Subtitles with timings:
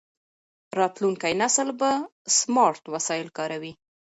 [0.79, 1.91] راتلونکی نسل به
[2.37, 3.73] سمارټ وسایل کاروي.